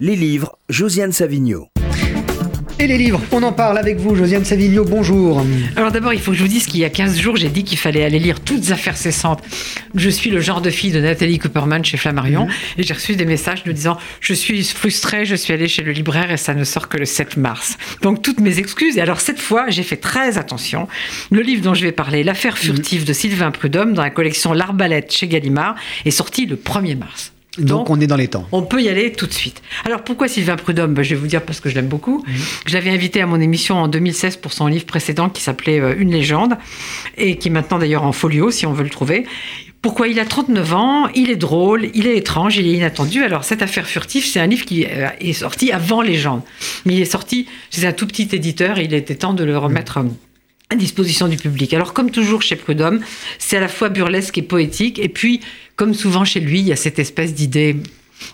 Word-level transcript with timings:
Les 0.00 0.14
livres, 0.14 0.56
Josiane 0.68 1.10
Savigno. 1.10 1.66
Et 2.78 2.86
les 2.86 2.98
livres, 2.98 3.20
on 3.32 3.42
en 3.42 3.52
parle 3.52 3.78
avec 3.78 3.96
vous, 3.98 4.14
Josiane 4.14 4.44
Savigno, 4.44 4.84
bonjour. 4.84 5.44
Alors 5.74 5.90
d'abord, 5.90 6.12
il 6.14 6.20
faut 6.20 6.30
que 6.30 6.36
je 6.36 6.42
vous 6.44 6.48
dise 6.48 6.66
qu'il 6.66 6.78
y 6.78 6.84
a 6.84 6.88
15 6.88 7.18
jours, 7.18 7.34
j'ai 7.34 7.48
dit 7.48 7.64
qu'il 7.64 7.78
fallait 7.78 8.04
aller 8.04 8.20
lire 8.20 8.38
Toutes 8.38 8.70
affaires 8.70 8.96
cessantes. 8.96 9.42
Je 9.96 10.08
suis 10.08 10.30
le 10.30 10.38
genre 10.40 10.60
de 10.60 10.70
fille 10.70 10.92
de 10.92 11.00
Nathalie 11.00 11.40
Cooperman 11.40 11.84
chez 11.84 11.96
Flammarion 11.96 12.44
Mhm. 12.46 12.52
et 12.78 12.82
j'ai 12.84 12.94
reçu 12.94 13.16
des 13.16 13.24
messages 13.24 13.64
me 13.66 13.72
disant 13.72 13.98
Je 14.20 14.34
suis 14.34 14.62
frustrée, 14.62 15.24
je 15.24 15.34
suis 15.34 15.52
allée 15.52 15.66
chez 15.66 15.82
le 15.82 15.90
libraire 15.90 16.30
et 16.30 16.36
ça 16.36 16.54
ne 16.54 16.62
sort 16.62 16.88
que 16.88 16.96
le 16.96 17.04
7 17.04 17.36
mars. 17.36 17.76
Donc 18.02 18.22
toutes 18.22 18.38
mes 18.38 18.60
excuses. 18.60 18.98
Et 18.98 19.00
alors 19.00 19.18
cette 19.20 19.40
fois, 19.40 19.68
j'ai 19.68 19.82
fait 19.82 19.96
très 19.96 20.38
attention. 20.38 20.86
Le 21.32 21.40
livre 21.40 21.62
dont 21.62 21.74
je 21.74 21.82
vais 21.82 21.90
parler, 21.90 22.22
L'affaire 22.22 22.54
Mhm. 22.54 22.60
furtive 22.60 23.04
de 23.04 23.12
Sylvain 23.12 23.50
Prudhomme, 23.50 23.94
dans 23.94 24.02
la 24.02 24.10
collection 24.10 24.52
L'Arbalète 24.52 25.12
chez 25.12 25.26
Gallimard, 25.26 25.74
est 26.04 26.12
sorti 26.12 26.46
le 26.46 26.54
1er 26.54 26.94
mars. 26.94 27.32
Donc, 27.58 27.90
on 27.90 28.00
est 28.00 28.06
dans 28.06 28.16
les 28.16 28.28
temps. 28.28 28.46
On 28.52 28.62
peut 28.62 28.82
y 28.82 28.88
aller 28.88 29.12
tout 29.12 29.26
de 29.26 29.32
suite. 29.32 29.62
Alors 29.84 30.02
pourquoi 30.02 30.28
Sylvain 30.28 30.56
Prudhomme? 30.56 30.94
Ben, 30.94 31.02
Je 31.02 31.14
vais 31.14 31.20
vous 31.20 31.26
dire 31.26 31.42
parce 31.42 31.60
que 31.60 31.68
je 31.68 31.74
l'aime 31.74 31.88
beaucoup. 31.88 32.24
Je 32.66 32.74
l'avais 32.74 32.90
invité 32.90 33.20
à 33.20 33.26
mon 33.26 33.40
émission 33.40 33.76
en 33.76 33.88
2016 33.88 34.36
pour 34.36 34.52
son 34.52 34.66
livre 34.66 34.86
précédent 34.86 35.28
qui 35.28 35.42
s'appelait 35.42 35.80
euh, 35.80 35.94
Une 35.98 36.10
légende 36.10 36.56
et 37.16 37.36
qui 37.36 37.48
est 37.48 37.50
maintenant 37.50 37.78
d'ailleurs 37.78 38.04
en 38.04 38.12
folio 38.12 38.50
si 38.50 38.66
on 38.66 38.72
veut 38.72 38.84
le 38.84 38.90
trouver. 38.90 39.26
Pourquoi? 39.80 40.08
Il 40.08 40.18
a 40.18 40.24
39 40.24 40.74
ans, 40.74 41.08
il 41.14 41.30
est 41.30 41.36
drôle, 41.36 41.88
il 41.94 42.06
est 42.08 42.16
étrange, 42.16 42.56
il 42.56 42.66
est 42.66 42.72
inattendu. 42.72 43.22
Alors 43.22 43.44
cette 43.44 43.62
affaire 43.62 43.86
furtive, 43.86 44.24
c'est 44.24 44.40
un 44.40 44.46
livre 44.46 44.64
qui 44.64 44.84
euh, 44.84 45.08
est 45.20 45.32
sorti 45.32 45.70
avant 45.70 46.02
Légende. 46.02 46.42
Mais 46.84 46.94
il 46.94 47.00
est 47.00 47.04
sorti 47.04 47.46
chez 47.70 47.86
un 47.86 47.92
tout 47.92 48.06
petit 48.06 48.28
éditeur 48.32 48.78
et 48.78 48.84
il 48.84 48.94
était 48.94 49.14
temps 49.14 49.34
de 49.34 49.44
le 49.44 49.56
remettre 49.56 49.98
à 50.70 50.76
disposition 50.76 51.28
du 51.28 51.36
public. 51.36 51.72
Alors 51.72 51.92
comme 51.92 52.10
toujours 52.10 52.42
chez 52.42 52.56
Prudhomme, 52.56 53.00
c'est 53.38 53.56
à 53.56 53.60
la 53.60 53.68
fois 53.68 53.88
burlesque 53.88 54.36
et 54.38 54.42
poétique. 54.42 54.98
Et 54.98 55.08
puis, 55.08 55.40
comme 55.76 55.94
souvent 55.94 56.24
chez 56.24 56.40
lui, 56.40 56.60
il 56.60 56.66
y 56.66 56.72
a 56.72 56.76
cette 56.76 56.98
espèce 56.98 57.34
d'idée 57.34 57.76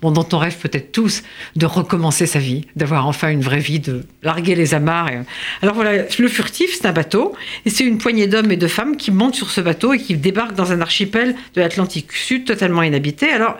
bon, 0.00 0.10
dont 0.10 0.26
on 0.32 0.38
rêve 0.38 0.56
peut-être 0.58 0.92
tous, 0.92 1.22
de 1.56 1.66
recommencer 1.66 2.26
sa 2.26 2.38
vie, 2.38 2.62
d'avoir 2.76 3.06
enfin 3.06 3.30
une 3.30 3.40
vraie 3.42 3.58
vie, 3.60 3.80
de 3.80 4.04
larguer 4.22 4.54
les 4.54 4.74
amarres. 4.74 5.10
et- 5.10 5.18
Alors 5.62 5.74
voilà, 5.74 6.04
le 6.18 6.28
furtif, 6.28 6.74
c'est 6.74 6.86
un 6.86 6.92
bateau, 6.92 7.34
et 7.66 7.70
c'est 7.70 7.84
une 7.84 7.98
poignée 7.98 8.26
d'hommes 8.26 8.50
et 8.52 8.56
de 8.56 8.66
femmes 8.68 8.96
qui 8.96 9.10
montent 9.10 9.34
sur 9.34 9.50
ce 9.50 9.60
bateau 9.60 9.92
et 9.92 9.98
qui 9.98 10.16
débarquent 10.16 10.54
dans 10.54 10.72
un 10.72 10.80
archipel 10.80 11.34
de 11.54 11.60
l'Atlantique 11.60 12.12
Sud 12.12 12.44
totalement 12.44 12.82
inhabité. 12.82 13.30
Alors, 13.30 13.56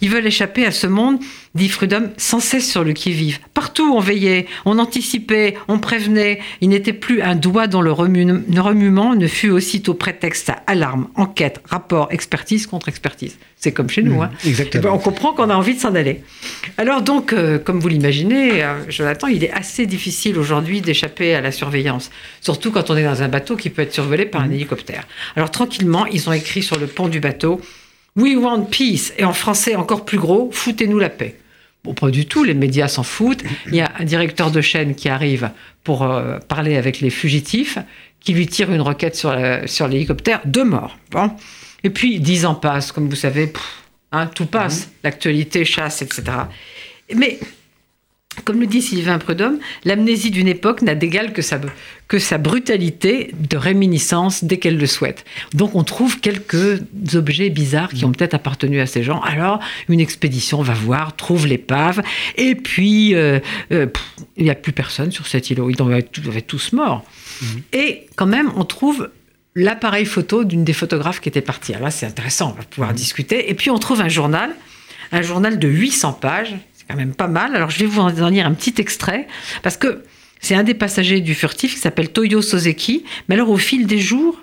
ils 0.00 0.10
veulent 0.10 0.26
échapper 0.26 0.64
à 0.66 0.70
ce 0.70 0.86
monde, 0.86 1.18
dit 1.54 1.68
Prudhomme, 1.68 2.10
sans 2.16 2.40
cesse 2.40 2.70
sur 2.70 2.84
le 2.84 2.92
qui-vive. 2.92 3.38
Partout, 3.54 3.92
on 3.94 4.00
veillait, 4.00 4.46
on 4.64 4.78
anticipait, 4.78 5.56
on 5.68 5.78
prévenait. 5.78 6.40
Il 6.60 6.68
n'était 6.70 6.92
plus 6.92 7.22
un 7.22 7.34
doigt 7.34 7.66
dont 7.66 7.80
le 7.80 7.92
remu- 7.92 8.42
le 8.52 8.60
remuement 8.60 9.14
ne 9.14 9.26
fut 9.26 9.50
aussitôt 9.50 9.94
prétexte 9.94 10.50
à 10.50 10.62
alarme, 10.66 11.08
enquête, 11.14 11.60
rapport, 11.68 12.08
expertise 12.10 12.66
contre 12.66 12.88
expertise. 12.88 13.36
C'est 13.58 13.72
comme 13.72 13.88
chez 13.88 14.02
nous. 14.02 14.22
hein. 14.22 14.30
exactement. 14.46 14.82
Eh 14.84 14.86
ben, 14.86 14.92
on 14.92 14.98
comprend 14.98 15.32
qu'on 15.32 15.48
a 15.50 15.54
envie 15.54 15.65
de 15.74 15.80
s'en 15.80 15.94
aller. 15.94 16.22
Alors 16.78 17.02
donc, 17.02 17.32
euh, 17.32 17.58
comme 17.58 17.80
vous 17.80 17.88
l'imaginez, 17.88 18.62
euh, 18.62 18.74
Jonathan, 18.88 19.26
il 19.26 19.44
est 19.44 19.52
assez 19.52 19.86
difficile 19.86 20.38
aujourd'hui 20.38 20.80
d'échapper 20.80 21.34
à 21.34 21.40
la 21.40 21.52
surveillance, 21.52 22.10
surtout 22.40 22.70
quand 22.70 22.90
on 22.90 22.96
est 22.96 23.04
dans 23.04 23.22
un 23.22 23.28
bateau 23.28 23.56
qui 23.56 23.70
peut 23.70 23.82
être 23.82 23.94
survolé 23.94 24.26
par 24.26 24.42
un 24.42 24.50
hélicoptère. 24.50 25.06
Alors 25.36 25.50
tranquillement, 25.50 26.06
ils 26.06 26.28
ont 26.28 26.32
écrit 26.32 26.62
sur 26.62 26.78
le 26.78 26.86
pont 26.86 27.08
du 27.08 27.20
bateau 27.20 27.60
We 28.16 28.34
want 28.36 28.64
peace, 28.70 29.12
et 29.18 29.24
en 29.24 29.34
français 29.34 29.74
encore 29.76 30.06
plus 30.06 30.18
gros, 30.18 30.50
foutez-nous 30.50 30.98
la 30.98 31.10
paix. 31.10 31.36
Bon, 31.84 31.94
pas 31.94 32.10
du 32.10 32.26
tout, 32.26 32.42
les 32.42 32.54
médias 32.54 32.88
s'en 32.88 33.04
foutent. 33.04 33.44
Il 33.68 33.76
y 33.76 33.80
a 33.80 33.92
un 33.98 34.04
directeur 34.04 34.50
de 34.50 34.60
chaîne 34.60 34.94
qui 34.94 35.08
arrive 35.08 35.50
pour 35.84 36.02
euh, 36.02 36.38
parler 36.48 36.76
avec 36.76 37.00
les 37.00 37.10
fugitifs, 37.10 37.78
qui 38.18 38.32
lui 38.32 38.48
tire 38.48 38.72
une 38.72 38.80
roquette 38.80 39.14
sur, 39.14 39.36
l'hélicoptère, 39.86 40.40
deux 40.46 40.64
morts. 40.64 40.98
Bon. 41.12 41.30
Et 41.84 41.90
puis, 41.90 42.18
dix 42.18 42.44
ans 42.44 42.56
passent, 42.56 42.90
comme 42.90 43.08
vous 43.08 43.14
savez, 43.14 43.46
pff, 43.46 43.62
hein, 44.12 44.26
tout 44.26 44.46
passe, 44.46 44.90
l'actualité 45.02 45.64
chasse, 45.64 46.02
etc. 46.02 46.22
Mais, 47.14 47.38
comme 48.44 48.60
le 48.60 48.66
dit 48.66 48.82
Sylvain 48.82 49.18
Prudhomme, 49.18 49.58
l'amnésie 49.84 50.30
d'une 50.30 50.48
époque 50.48 50.82
n'a 50.82 50.94
d'égal 50.94 51.32
que 51.32 51.42
sa, 51.42 51.58
que 52.08 52.18
sa 52.18 52.38
brutalité 52.38 53.32
de 53.34 53.56
réminiscence 53.56 54.44
dès 54.44 54.58
qu'elle 54.58 54.76
le 54.76 54.86
souhaite. 54.86 55.24
Donc 55.54 55.74
on 55.74 55.84
trouve 55.84 56.20
quelques 56.20 56.82
objets 57.14 57.50
bizarres 57.50 57.90
qui 57.90 58.04
ont 58.04 58.12
peut-être 58.12 58.34
appartenu 58.34 58.80
à 58.80 58.86
ces 58.86 59.02
gens. 59.02 59.20
Alors 59.20 59.60
une 59.88 60.00
expédition 60.00 60.62
va 60.62 60.74
voir, 60.74 61.16
trouve 61.16 61.46
l'épave, 61.46 62.02
et 62.36 62.54
puis 62.54 63.14
euh, 63.14 63.40
euh, 63.72 63.86
pff, 63.86 64.04
il 64.36 64.44
n'y 64.44 64.50
a 64.50 64.54
plus 64.54 64.72
personne 64.72 65.10
sur 65.10 65.26
cet 65.26 65.50
îlot. 65.50 65.70
Ils 65.70 65.76
doivent 65.76 65.92
être, 65.92 66.46
tous 66.46 66.72
morts. 66.72 67.04
Et 67.72 68.06
quand 68.16 68.26
même, 68.26 68.50
on 68.56 68.64
trouve 68.64 69.10
l'appareil 69.56 70.04
photo 70.04 70.44
d'une 70.44 70.62
des 70.62 70.74
photographes 70.74 71.20
qui 71.20 71.28
était 71.28 71.40
partie. 71.40 71.72
Alors 71.72 71.86
là, 71.86 71.90
c'est 71.90 72.06
intéressant, 72.06 72.52
on 72.54 72.58
va 72.58 72.64
pouvoir 72.64 72.92
discuter. 72.92 73.50
Et 73.50 73.54
puis 73.54 73.70
on 73.70 73.78
trouve 73.78 74.02
un 74.02 74.08
journal, 74.08 74.54
un 75.10 75.22
journal 75.22 75.58
de 75.58 75.66
800 75.66 76.12
pages. 76.12 76.54
C'est 76.74 76.86
quand 76.86 76.94
même 76.94 77.14
pas 77.14 77.26
mal. 77.26 77.56
Alors 77.56 77.70
je 77.70 77.78
vais 77.78 77.86
vous 77.86 78.00
en 78.00 78.28
lire 78.28 78.46
un 78.46 78.52
petit 78.52 78.74
extrait, 78.78 79.26
parce 79.62 79.78
que 79.78 80.04
c'est 80.40 80.54
un 80.54 80.62
des 80.62 80.74
passagers 80.74 81.20
du 81.20 81.34
furtif 81.34 81.74
qui 81.74 81.80
s'appelle 81.80 82.10
Toyo 82.10 82.42
Soseki. 82.42 83.04
Mais 83.28 83.34
alors 83.34 83.50
au 83.50 83.56
fil 83.56 83.86
des 83.86 83.98
jours, 83.98 84.40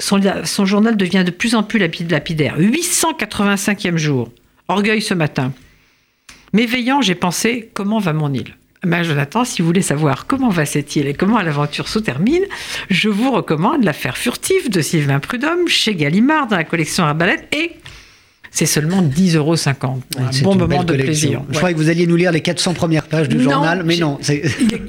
son, 0.00 0.18
son 0.44 0.64
journal 0.64 0.96
devient 0.96 1.24
de 1.24 1.30
plus 1.30 1.54
en 1.54 1.62
plus 1.62 1.78
lapidaire. 1.78 2.58
885e 2.58 3.96
jour. 3.98 4.32
Orgueil 4.68 5.02
ce 5.02 5.12
matin. 5.12 5.52
M'éveillant, 6.54 7.02
j'ai 7.02 7.14
pensé 7.14 7.70
comment 7.74 7.98
va 7.98 8.14
mon 8.14 8.32
île? 8.32 8.56
Ben, 8.84 9.02
Jonathan, 9.02 9.44
si 9.44 9.62
vous 9.62 9.66
voulez 9.66 9.82
savoir 9.82 10.26
comment 10.26 10.48
va 10.48 10.64
cette 10.66 10.94
île 10.96 11.06
et 11.06 11.14
comment 11.14 11.40
l'aventure 11.40 11.88
se 11.88 11.98
termine, 11.98 12.42
je 12.90 13.08
vous 13.08 13.30
recommande 13.30 13.84
l'affaire 13.84 14.16
furtive 14.16 14.70
de 14.70 14.80
Sylvain 14.80 15.20
Prudhomme 15.20 15.68
chez 15.68 15.94
Gallimard 15.94 16.48
dans 16.48 16.56
la 16.56 16.64
collection 16.64 17.04
Arbalète 17.04 17.46
et 17.54 17.72
c'est 18.56 18.66
seulement 18.66 19.02
10,50 19.02 19.36
euros. 19.36 19.56
Un 20.16 20.42
bon 20.44 20.54
moment 20.54 20.84
de 20.84 20.92
collection. 20.92 21.04
plaisir. 21.04 21.42
Je 21.50 21.56
croyais 21.56 21.74
que 21.74 21.80
vous 21.80 21.88
alliez 21.90 22.06
nous 22.06 22.14
lire 22.14 22.30
les 22.30 22.40
400 22.40 22.74
premières 22.74 23.08
pages 23.08 23.28
du 23.28 23.38
Non, 23.38 23.50
journal, 23.50 23.82
mais 23.84 23.96
non, 23.96 24.16
est, 24.28 24.44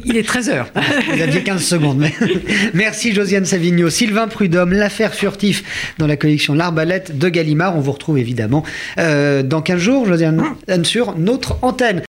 il 0.06 0.18
est 0.18 0.22
13 0.24 0.50
heures. 0.50 0.68
vous 1.12 1.20
aviez 1.20 1.42
15 1.42 1.64
secondes. 1.64 1.98
mais- 1.98 2.14
Merci 2.76 3.12
Josiane 3.16 3.46
Savigno, 3.46 3.90
Sylvain 3.90 4.28
Prudhomme, 4.28 4.72
l'affaire 4.74 5.16
furtif 5.16 5.64
dans 5.98 6.06
la 6.06 6.16
collection 6.16 6.54
L'Arbalète 6.54 7.18
de 7.18 7.28
Gallimard. 7.28 7.76
On 7.76 7.80
vous 7.80 7.94
retrouve 7.94 8.20
évidemment 8.20 8.64
euh, 9.00 9.42
dans 9.42 9.64
15 9.64 9.80
jours, 9.80 10.06
Josiane, 10.06 10.44
sur 10.84 11.18
notre 11.18 11.58
antenne. 11.64 12.04